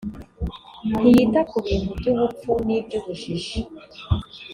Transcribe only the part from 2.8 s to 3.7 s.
ubujiji.